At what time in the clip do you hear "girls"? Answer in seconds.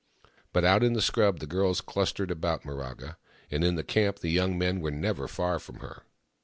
1.45-1.79